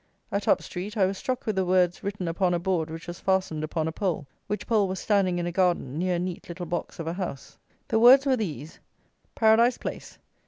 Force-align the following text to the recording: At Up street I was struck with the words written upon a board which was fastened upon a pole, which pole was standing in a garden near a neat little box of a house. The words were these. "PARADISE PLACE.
At 0.31 0.47
Up 0.47 0.63
street 0.63 0.97
I 0.97 1.05
was 1.05 1.19
struck 1.19 1.45
with 1.45 1.55
the 1.55 1.63
words 1.63 2.03
written 2.03 2.27
upon 2.27 2.55
a 2.55 2.59
board 2.59 2.89
which 2.89 3.05
was 3.05 3.19
fastened 3.19 3.63
upon 3.63 3.87
a 3.87 3.91
pole, 3.91 4.25
which 4.47 4.65
pole 4.65 4.87
was 4.87 4.99
standing 4.99 5.37
in 5.37 5.45
a 5.45 5.51
garden 5.51 5.99
near 5.99 6.15
a 6.15 6.17
neat 6.17 6.49
little 6.49 6.65
box 6.65 6.97
of 6.97 7.05
a 7.05 7.13
house. 7.13 7.55
The 7.87 7.99
words 7.99 8.25
were 8.25 8.35
these. 8.37 8.79
"PARADISE 9.35 9.77
PLACE. 9.77 10.17